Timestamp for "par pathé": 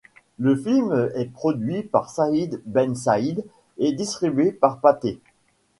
4.51-5.19